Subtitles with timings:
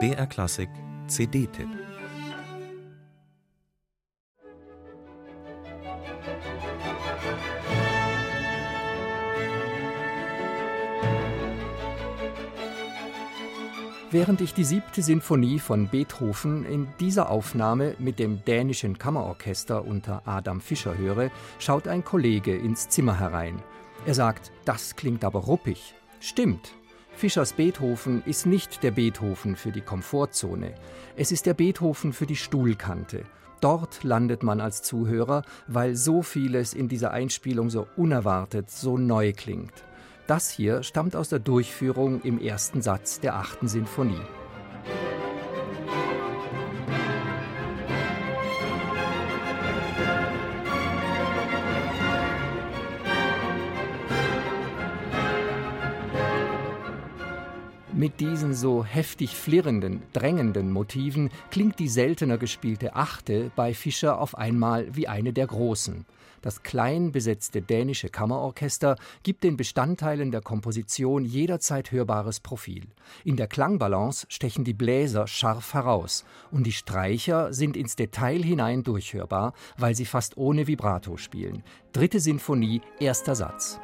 [0.00, 0.68] BR Klassik
[1.06, 1.68] CD-Tipp
[14.10, 20.22] Während ich die siebte Sinfonie von Beethoven in dieser Aufnahme mit dem dänischen Kammerorchester unter
[20.26, 21.30] Adam Fischer höre,
[21.60, 23.62] schaut ein Kollege ins Zimmer herein.
[24.04, 25.94] Er sagt, das klingt aber ruppig.
[26.18, 26.74] Stimmt.
[27.16, 30.74] Fischers Beethoven ist nicht der Beethoven für die Komfortzone.
[31.16, 33.22] Es ist der Beethoven für die Stuhlkante.
[33.60, 39.32] Dort landet man als Zuhörer, weil so vieles in dieser Einspielung so unerwartet, so neu
[39.32, 39.72] klingt.
[40.26, 44.20] Das hier stammt aus der Durchführung im ersten Satz der achten Sinfonie.
[57.96, 64.36] Mit diesen so heftig flirrenden, drängenden Motiven klingt die seltener gespielte Achte bei Fischer auf
[64.36, 66.04] einmal wie eine der großen.
[66.42, 72.88] Das klein besetzte dänische Kammerorchester gibt den Bestandteilen der Komposition jederzeit hörbares Profil.
[73.22, 78.82] In der Klangbalance stechen die Bläser scharf heraus und die Streicher sind ins Detail hinein
[78.82, 81.62] durchhörbar, weil sie fast ohne Vibrato spielen.
[81.92, 83.78] Dritte Sinfonie, erster Satz.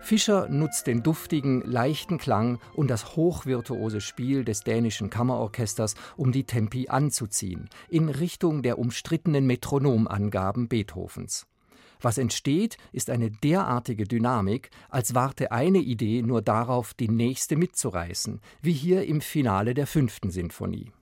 [0.00, 6.44] Fischer nutzt den duftigen, leichten Klang und das hochvirtuose Spiel des dänischen Kammerorchesters, um die
[6.44, 11.46] Tempi anzuziehen, in Richtung der umstrittenen Metronomangaben Beethovens.
[12.00, 18.40] Was entsteht, ist eine derartige Dynamik, als warte eine Idee nur darauf, die nächste mitzureißen,
[18.62, 20.92] wie hier im Finale der fünften Sinfonie.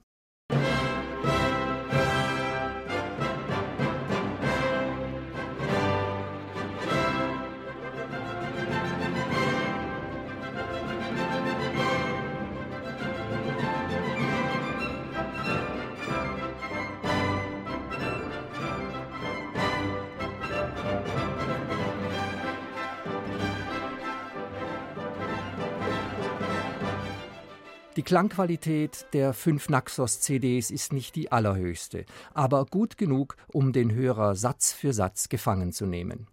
[27.97, 34.35] Die Klangqualität der fünf Naxos-CDs ist nicht die allerhöchste, aber gut genug, um den Hörer
[34.35, 36.27] Satz für Satz gefangen zu nehmen.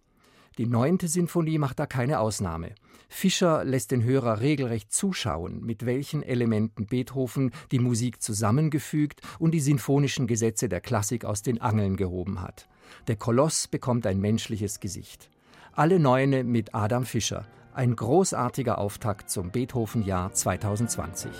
[0.59, 2.75] Die neunte Sinfonie macht da keine Ausnahme.
[3.09, 9.59] Fischer lässt den Hörer regelrecht zuschauen, mit welchen Elementen Beethoven die Musik zusammengefügt und die
[9.59, 12.67] sinfonischen Gesetze der Klassik aus den Angeln gehoben hat.
[13.07, 15.31] Der Koloss bekommt ein menschliches Gesicht.
[15.73, 21.31] Alle Neune mit Adam Fischer, ein großartiger Auftakt zum Beethoven-Jahr 2020.